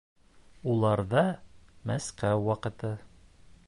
Уларҙа 0.71 1.23
Мәскәү 1.91 2.43
ваҡыты 2.51 2.95